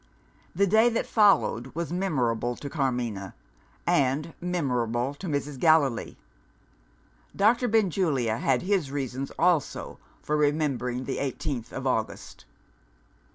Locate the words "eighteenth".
11.19-11.71